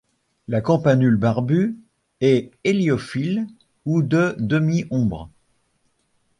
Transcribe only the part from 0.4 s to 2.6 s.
La campanule barbue est